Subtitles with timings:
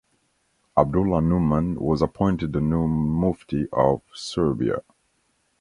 [0.75, 4.81] Abdullah Numan was appointed the new Mufti of Serbia.